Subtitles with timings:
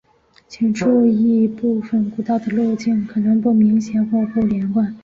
[0.47, 4.97] 请注意部份古道的路径可能不明显或不连贯。